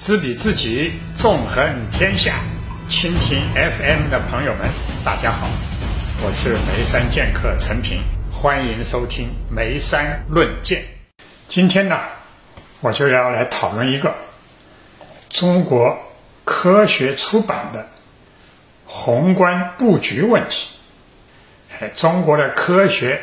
[0.00, 2.40] 知彼知己，纵横天下。
[2.88, 4.66] 蜻蜓 FM 的朋友们，
[5.04, 5.46] 大家好，
[6.22, 8.00] 我是眉山剑客陈平，
[8.32, 10.80] 欢迎收听《眉山论剑》。
[11.50, 12.00] 今天呢，
[12.80, 14.14] 我就要来讨论一个
[15.28, 15.98] 中国
[16.46, 17.86] 科学出版的
[18.86, 20.70] 宏观布局问题。
[21.78, 23.20] 哎，中国的科学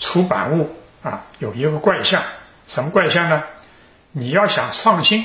[0.00, 0.74] 出版物
[1.04, 2.20] 啊，有一个怪象，
[2.66, 3.44] 什么怪象呢？
[4.10, 5.24] 你要想创新。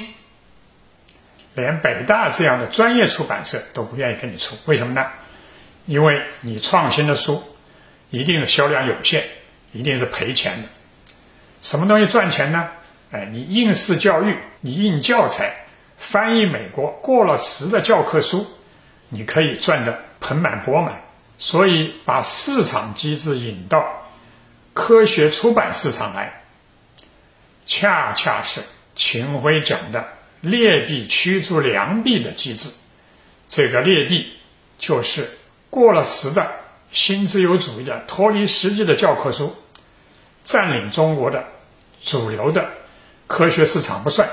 [1.59, 5.05] 连北大这样的专业出版社都不愿意跟你出，为什么呢？
[5.85, 7.43] 因为你创新的书
[8.09, 9.23] 一定是销量有限，
[9.71, 10.67] 一定是赔钱的。
[11.61, 12.69] 什么东西赚钱呢？
[13.11, 15.65] 哎，你应试教育，你印教材，
[15.97, 18.45] 翻译美国过了时的教科书，
[19.09, 21.01] 你可以赚得盆满钵满。
[21.39, 24.07] 所以把市场机制引到
[24.73, 26.41] 科学出版市场来，
[27.65, 28.61] 恰恰是
[28.95, 30.05] 秦晖讲的。
[30.41, 32.71] 劣币驱逐良币的机制，
[33.47, 34.31] 这个劣币
[34.77, 35.29] 就是
[35.69, 36.49] 过了时的
[36.91, 39.55] 新自由主义的脱离实际的教科书，
[40.43, 41.43] 占领中国的
[42.01, 42.69] 主流的
[43.27, 44.29] 科学市场不算，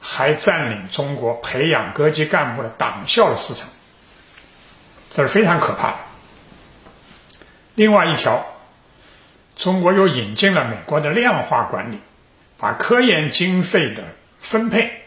[0.00, 3.68] 还占领中国培养各级干部的党校的市场，
[5.10, 5.98] 这是非常可怕的。
[7.76, 8.44] 另外一条，
[9.56, 11.98] 中国又引进了美国的量化管理，
[12.58, 14.02] 把科研经费的
[14.40, 15.05] 分配。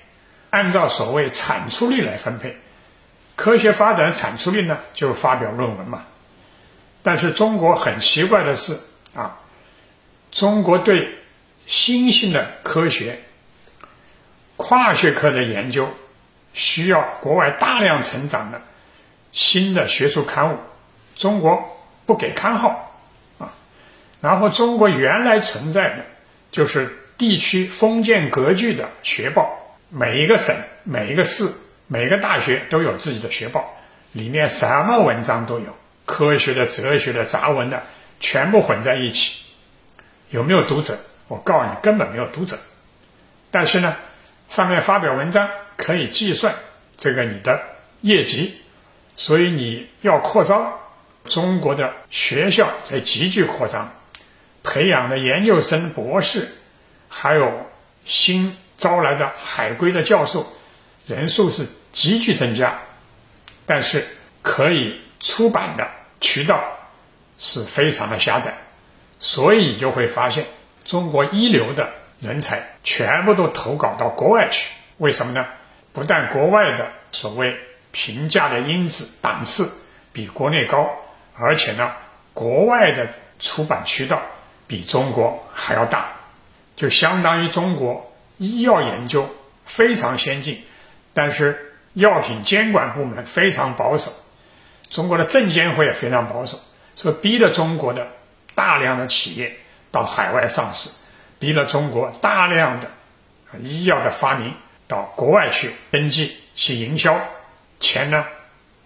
[0.50, 2.58] 按照所谓产出率来分配，
[3.36, 6.06] 科学发展的产出率呢，就发表论文嘛。
[7.04, 8.80] 但是中国很奇怪的是
[9.14, 9.40] 啊，
[10.32, 11.16] 中国对
[11.66, 13.20] 新兴的科学、
[14.58, 15.88] 跨学科的研究，
[16.54, 18.62] 需要国外大量成长的
[19.32, 20.58] 新的学术刊物，
[21.16, 23.00] 中国不给刊号
[23.38, 23.54] 啊。
[24.20, 26.06] 然后中国原来存在的
[26.52, 29.56] 就是地区封建格局的学报。
[29.90, 31.52] 每一个省、每一个市、
[31.88, 33.76] 每个大学都有自己的学报，
[34.12, 35.76] 里面什么文章都有，
[36.06, 37.82] 科学的、哲学的、杂文的，
[38.20, 39.46] 全部混在一起。
[40.30, 41.00] 有没有读者？
[41.28, 42.58] 我告诉你，根本没有读者。
[43.50, 43.96] 但是呢，
[44.48, 46.54] 上面发表文章可以计算
[46.98, 47.60] 这个你的
[48.02, 48.62] 业绩，
[49.16, 50.80] 所以你要扩招。
[51.26, 53.94] 中国的学校在急剧扩张，
[54.64, 56.48] 培养的研究生、博士，
[57.08, 57.68] 还有
[58.06, 58.56] 新。
[58.80, 60.52] 招来的海归的教授
[61.06, 62.80] 人数是急剧增加，
[63.66, 64.08] 但是
[64.42, 65.88] 可以出版的
[66.22, 66.64] 渠道
[67.38, 68.54] 是非常的狭窄，
[69.20, 70.46] 所以你就会发现
[70.86, 71.90] 中国一流的
[72.20, 74.72] 人才全部都投稿到国外去。
[74.98, 75.46] 为什么呢？
[75.92, 77.58] 不但国外的所谓
[77.92, 79.72] 评价的因子档次
[80.14, 80.90] 比国内高，
[81.36, 81.92] 而且呢，
[82.34, 84.22] 国外的出版渠道
[84.68, 86.10] 比中国还要大，
[86.76, 88.06] 就相当于中国。
[88.40, 89.30] 医药研究
[89.66, 90.64] 非常先进，
[91.14, 94.12] 但是药品监管部门非常保守，
[94.90, 96.60] 中国的证监会也非常保守，
[96.96, 98.08] 所以逼着中国的
[98.56, 99.58] 大量的企业
[99.92, 100.90] 到海外上市，
[101.38, 102.90] 逼了中国大量的
[103.62, 104.54] 医药的发明
[104.88, 107.20] 到国外去登记去营销，
[107.82, 108.26] 钱呢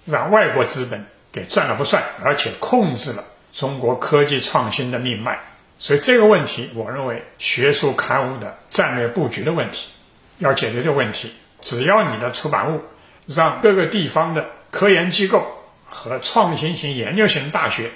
[0.05, 5.39] 让外国资本给赚了不算，而且控制了中国科技创新的命脉。
[5.79, 9.91] 所以这个问题，我认为学术刊物的战略布局的问题，
[10.37, 12.81] 要解决这个问题，只要你的出版物
[13.25, 15.45] 让各个地方的科研机构
[15.89, 17.89] 和创新型研究型大学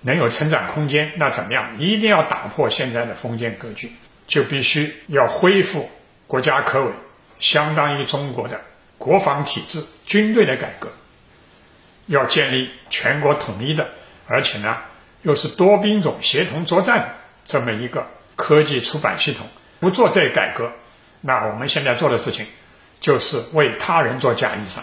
[0.00, 1.78] 能有成长空间，那怎么样？
[1.78, 3.92] 一定要打破现在的封建格局，
[4.26, 5.88] 就必须要恢复
[6.26, 6.90] 国家科委，
[7.38, 8.60] 相当于中国的
[8.98, 10.88] 国防体制、军队的改革，
[12.06, 13.90] 要建立全国统一的，
[14.26, 14.76] 而且呢。
[15.26, 17.08] 又是多兵种协同作战的
[17.44, 18.06] 这么一个
[18.36, 19.44] 科技出版系统，
[19.80, 20.70] 不做这改革，
[21.20, 22.46] 那我们现在做的事情
[23.00, 24.78] 就是为他人做嫁衣裳。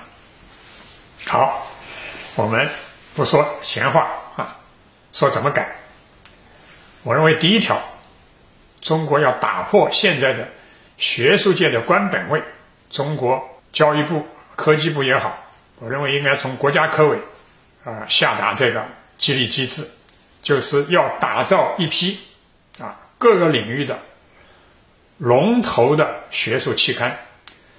[1.25, 1.65] 好，
[2.35, 2.67] 我们
[3.15, 4.57] 不说闲话啊，
[5.13, 5.77] 说怎么改。
[7.03, 7.81] 我认为第一条，
[8.81, 10.49] 中国要打破现在的
[10.97, 12.43] 学术界的官本位，
[12.89, 13.41] 中国
[13.71, 15.41] 教育部、科技部也好，
[15.79, 17.17] 我认为应该从国家科委
[17.85, 18.83] 啊下达这个
[19.17, 19.87] 激励机制。
[20.43, 22.19] 就是要打造一批
[22.77, 23.99] 啊各个领域的
[25.17, 27.17] 龙头的学术期刊。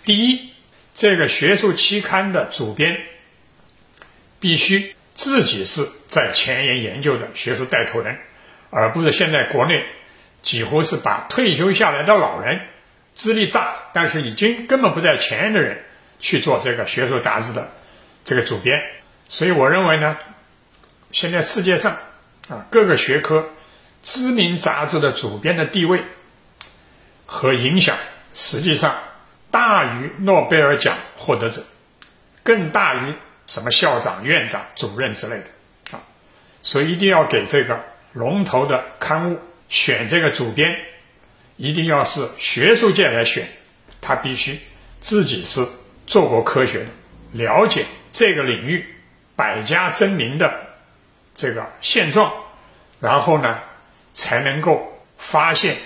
[0.05, 0.51] 第一，
[0.95, 3.03] 这个学术期刊的主编
[4.41, 8.17] 必须自己是在前沿研究的学术带头人，
[8.71, 9.85] 而不是现在国内
[10.43, 12.63] 几乎是把退休下来的老人、
[13.15, 15.85] 资历大但是已经根本不在前沿的人
[16.19, 17.71] 去做这个学术杂志的
[18.25, 18.83] 这个主编。
[19.29, 20.17] 所以，我认为呢，
[21.11, 21.99] 现在世界上。
[22.49, 23.49] 啊，各个学科
[24.03, 26.03] 知名杂志的主编的地位
[27.25, 27.97] 和影响，
[28.35, 28.95] 实际上
[29.51, 31.65] 大于诺贝尔奖获得者，
[32.43, 33.15] 更大于
[33.47, 36.03] 什么校长、院长、主任之类的啊。
[36.63, 37.83] 所以一定要给这个
[38.13, 39.39] 龙头的刊物
[39.69, 40.77] 选这个主编，
[41.57, 43.49] 一定要是学术界来选，
[44.03, 44.61] 他必须
[45.01, 45.67] 自己是
[46.07, 46.87] 做过科学的，
[47.33, 48.85] 了解这个领域
[49.35, 50.64] 百家争鸣的
[51.35, 52.33] 这个现状，
[53.01, 53.59] 然后呢，
[54.13, 55.77] 才能够发现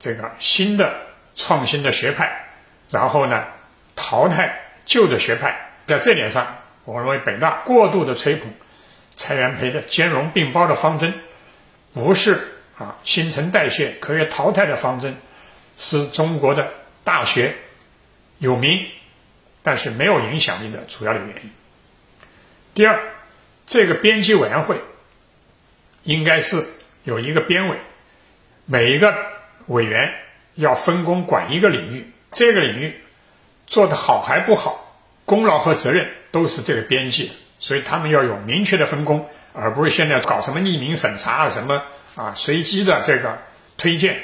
[0.00, 0.94] 这个新的
[1.34, 2.46] 创新的学派，
[2.90, 3.44] 然后呢，
[3.96, 5.70] 淘汰旧的学派。
[5.86, 8.50] 在这点上，我认为北大过度的吹捧
[9.16, 11.14] 蔡元培的兼容并包的方针，
[11.92, 15.16] 不是啊新陈代谢、科学淘汰的方针，
[15.76, 16.70] 是中国的
[17.04, 17.54] 大学
[18.38, 18.86] 有名
[19.62, 21.50] 但是没有影响力的主要的原因。
[22.74, 23.12] 第二，
[23.66, 24.80] 这个编辑委员会
[26.02, 26.64] 应该是
[27.04, 27.78] 有一个编委，
[28.66, 29.14] 每一个
[29.66, 30.12] 委员
[30.54, 32.94] 要分工管一个领域，这个领域
[33.66, 34.94] 做得好还不好，
[35.24, 41.82] 功劳和责任都是这个编辑的，所以他们要有明确的分工，而不是现在搞什么匿名审查啊、什么
[42.14, 43.38] 啊随机的这个
[43.78, 44.20] 推荐，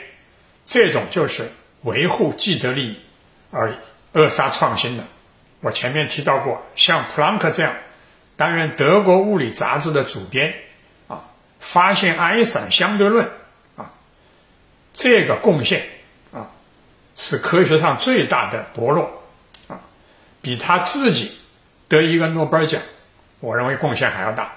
[0.66, 1.50] 这种就是
[1.82, 2.96] 维护既得利益
[3.50, 3.74] 而
[4.12, 5.04] 扼杀创新的。
[5.60, 7.74] 我前面提到过，像普朗克这样
[8.40, 10.54] 担任德国物理杂志的主编，
[11.08, 11.24] 啊，
[11.58, 13.28] 发现爱因斯坦相对论，
[13.76, 13.92] 啊，
[14.94, 15.82] 这个贡献，
[16.32, 16.48] 啊，
[17.14, 19.10] 是科学上最大的伯乐，
[19.68, 19.78] 啊，
[20.40, 21.36] 比他自己
[21.86, 22.80] 得一个诺贝尔奖，
[23.40, 24.52] 我认为贡献还要大。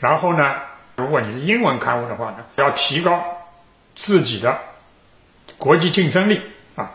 [0.00, 0.56] 然后呢，
[0.96, 3.24] 如果你是英文刊物的话呢，要提高
[3.94, 4.58] 自己的
[5.58, 6.40] 国际竞争力，
[6.74, 6.90] 啊，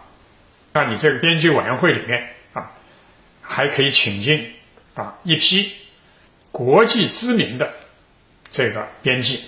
[0.74, 2.70] 那你这个编辑委员会里面啊。
[3.42, 4.54] 还可以请进
[4.94, 5.74] 啊一批
[6.52, 7.72] 国际知名的
[8.52, 9.46] 这个编辑，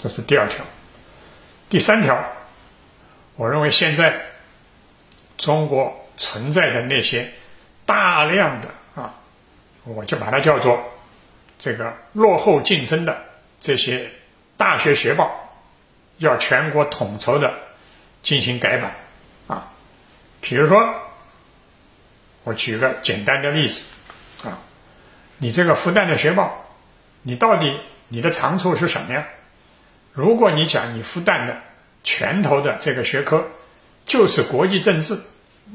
[0.00, 0.64] 这是第二条。
[1.68, 2.18] 第三条，
[3.36, 4.20] 我认为现在
[5.36, 7.32] 中国存在的那些
[7.84, 9.14] 大量的啊，
[9.84, 10.82] 我就把它叫做
[11.58, 13.24] 这个落后竞争的
[13.60, 14.10] 这些
[14.56, 15.30] 大学学报，
[16.18, 17.52] 要全国统筹的
[18.22, 18.94] 进行改版
[19.46, 19.72] 啊，
[20.40, 20.78] 比如说。
[22.44, 23.82] 我举个简单的例子，
[25.38, 26.64] 你这个复旦的学报，
[27.22, 29.26] 你到底你的长处是什么呀？
[30.12, 31.56] 如果你讲你复旦的
[32.04, 33.48] 拳头的这个学科
[34.04, 35.18] 就是国际政治，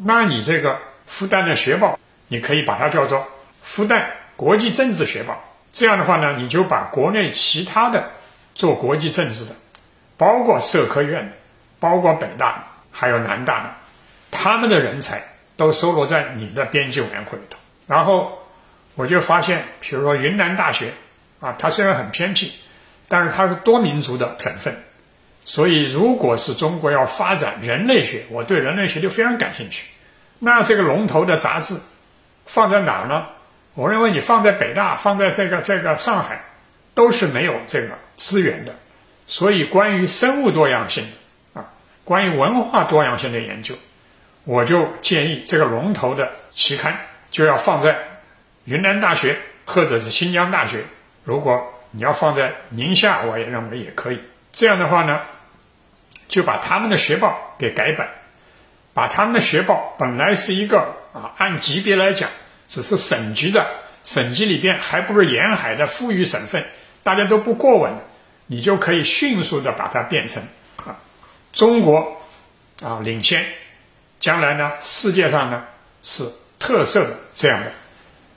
[0.04, 3.28] 那你这个复旦的学报，你可以把它叫做
[3.62, 4.06] 复旦
[4.36, 5.44] 国际政治学报。
[5.72, 8.12] 这样的话呢，你就把国内其他的
[8.54, 9.56] 做国际政治的，
[10.18, 11.34] 包括社科院的，
[11.80, 13.70] 包括北大还有南大的，
[14.32, 15.24] 他们的人才。
[15.56, 18.43] 都收罗在你的编辑委员会里头，然后
[18.96, 20.94] 我就发现，比如说云南大学
[21.40, 22.52] 啊，它虽然很偏僻，
[23.08, 24.76] 但是它是多民族的省份，
[25.46, 29.88] 所以如果是中国要发展人类学，我对人类学就非常感兴趣。
[30.40, 31.80] 那这个龙头的杂志
[32.46, 33.26] 放在哪儿呢？
[33.76, 36.44] 我认为你放在北大，放在这个这个上海，
[36.94, 38.76] 都是没有这个资源的。
[39.26, 41.06] 所以关于生物多样性
[41.54, 41.72] 啊，
[42.04, 43.74] 关于文化多样性的研究。
[44.44, 47.00] 我就建议这个龙头的期刊
[47.32, 47.98] 就要放在
[48.66, 50.84] 云南大学或者是新疆大学。
[51.24, 54.20] 如果你要放在宁夏，我也认为也可以。
[54.52, 55.22] 这样的话呢，
[56.28, 58.10] 就把他们的学报给改版，
[58.94, 62.30] 把他们的学报本来是一个啊，按级别来讲
[62.68, 63.66] 只是省级的，
[64.04, 66.66] 省级里边还不如沿海的富裕省份，
[67.04, 67.94] 大家都不过问，
[68.48, 70.44] 你就可以迅速的把它变成
[70.86, 70.98] 啊，
[71.52, 72.22] 中国
[72.84, 73.46] 啊领先。
[74.20, 75.66] 将来呢，世界上呢
[76.02, 77.72] 是特色的这样的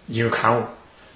[0.06, 0.64] 一个刊物。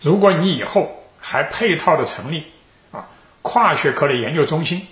[0.03, 2.45] 如果你以后还配套的成立
[2.93, 3.09] 啊
[3.43, 4.87] 跨学科的研究中心，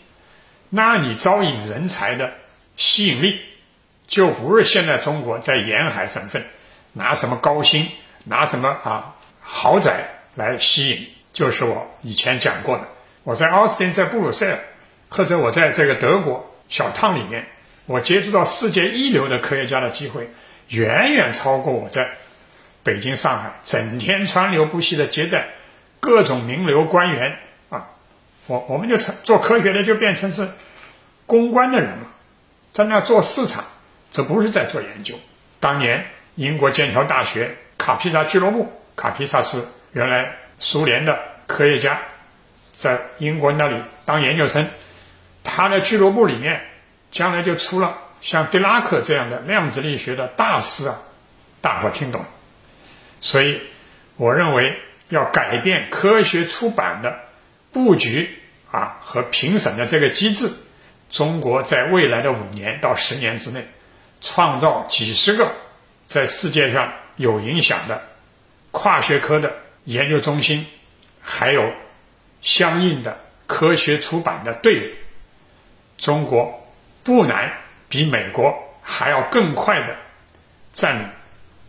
[0.70, 2.32] 那你招引人才的
[2.76, 3.40] 吸引力
[4.06, 6.44] 就不是现在中国在沿海省份
[6.92, 7.88] 拿什么高薪、
[8.24, 11.08] 拿什么啊豪宅来吸引。
[11.32, 12.88] 就是我以前讲过的，
[13.22, 14.58] 我在奥斯汀、在布鲁塞尔，
[15.08, 17.46] 或者我在这个德国小烫里面。
[17.86, 20.28] 我接触到世界一流的科学家的机会，
[20.68, 22.10] 远远超过我在
[22.88, 25.48] 北京、上海整天川流不息的接待
[26.00, 27.90] 各种名流官员啊！
[28.46, 30.48] 我我们就成做科学的就变成是
[31.26, 32.06] 公关的人了，
[32.72, 33.62] 在那做市场，
[34.10, 35.16] 这不是在做研究。
[35.60, 41.98] 当年英国剑桥大学卡皮萨俱乐部，卡皮萨是原来苏联的科学家，
[42.74, 44.66] 在英国那里当研究生，
[45.44, 46.62] 他的俱乐部里面。
[47.10, 51.00] 将来就出了像狄拉克这样的量子力学的大师啊，
[51.62, 52.22] 大伙听懂。
[53.20, 53.60] 所以，
[54.16, 57.18] 我认为要改变科学出版的
[57.72, 58.38] 布局
[58.70, 60.50] 啊和评审的这个机制。
[61.10, 63.66] 中国在未来的五年到十年之内，
[64.20, 65.52] 创造几十个
[66.06, 68.02] 在世界上有影响的
[68.70, 70.66] 跨学科的研究中心，
[71.22, 71.72] 还有
[72.42, 74.92] 相应的科学出版的队伍，
[75.96, 76.68] 中国
[77.02, 77.54] 不难
[77.88, 79.96] 比美国还要更快的
[80.74, 81.08] 占领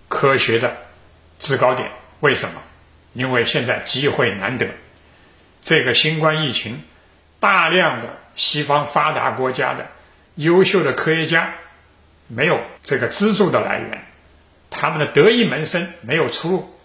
[0.09, 0.75] 科学的
[1.39, 1.89] 制高点。
[2.19, 2.61] 为什么？
[3.13, 4.67] 因为现在机会难得，
[5.63, 6.83] 这个新冠疫情，
[7.39, 9.87] 大量的西方发达国家的
[10.35, 11.55] 优秀的科学家
[12.27, 14.05] 没有这个资助的来源。
[14.69, 16.75] 他们的得意门生没有出路，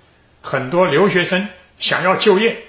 [0.41, 2.63] 很多留学生想要就业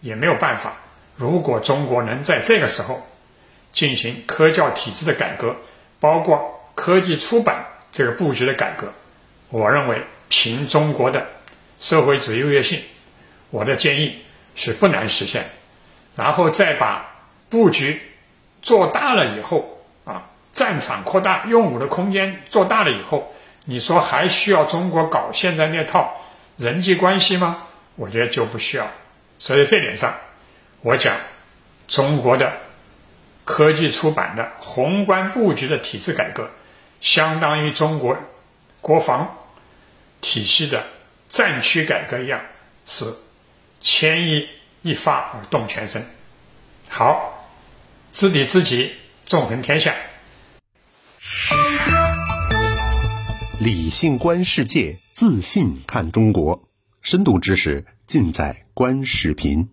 [0.00, 0.74] 也没有办法。
[1.16, 3.08] 如果中国能在这个时候
[3.72, 5.56] 进行科教体制的改革，
[5.98, 8.92] 包括科技出版这个布局的改革，
[9.48, 10.02] 我认为
[10.34, 11.26] 凭中国的
[11.78, 12.80] 社会主义优越性，
[13.50, 14.16] 我的建议
[14.54, 15.44] 是不难实现。
[16.16, 17.04] 然后再把
[17.50, 18.00] 布局
[18.62, 23.30] 做大了以后啊，战场扩大，用武的空间做大了以后。
[23.66, 26.16] 你说还需要中国搞现在那套
[26.56, 27.64] 人际关系吗？
[27.96, 28.90] 我觉得就不需要。
[29.38, 30.14] 所以这点上，
[30.80, 31.14] 我讲
[31.88, 32.54] 中国的
[33.44, 36.50] 科技出版的宏观布局的体制改革，
[37.02, 38.16] 相当于中国
[38.80, 39.36] 国防
[40.22, 40.86] 体系的
[41.28, 42.40] 战区改革一样，
[42.86, 43.04] 是
[43.80, 44.48] 牵一
[44.80, 46.06] 一发而动全身。
[46.88, 47.48] 好，
[48.12, 48.92] 知彼知己，
[49.26, 49.94] 纵横天下。
[53.60, 56.68] 理性观世界，自信看中国，
[57.02, 59.68] 深度知识尽在观视频。